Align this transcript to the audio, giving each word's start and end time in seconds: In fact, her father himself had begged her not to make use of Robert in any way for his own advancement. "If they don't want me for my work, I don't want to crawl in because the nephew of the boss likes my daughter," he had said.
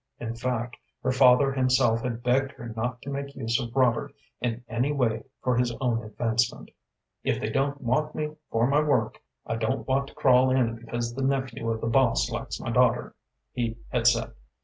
In 0.19 0.35
fact, 0.35 0.77
her 1.03 1.11
father 1.11 1.51
himself 1.53 2.01
had 2.01 2.23
begged 2.23 2.53
her 2.53 2.69
not 2.75 3.03
to 3.03 3.11
make 3.11 3.35
use 3.35 3.59
of 3.59 3.75
Robert 3.75 4.11
in 4.39 4.63
any 4.67 4.91
way 4.91 5.25
for 5.43 5.55
his 5.55 5.71
own 5.79 6.01
advancement. 6.03 6.71
"If 7.23 7.39
they 7.39 7.51
don't 7.51 7.79
want 7.81 8.15
me 8.15 8.33
for 8.49 8.65
my 8.65 8.81
work, 8.81 9.21
I 9.45 9.57
don't 9.57 9.87
want 9.87 10.07
to 10.07 10.15
crawl 10.15 10.49
in 10.49 10.73
because 10.73 11.13
the 11.13 11.21
nephew 11.21 11.69
of 11.69 11.81
the 11.81 11.87
boss 11.87 12.31
likes 12.31 12.59
my 12.59 12.71
daughter," 12.71 13.13
he 13.53 13.77
had 13.89 14.07
said. 14.07 14.31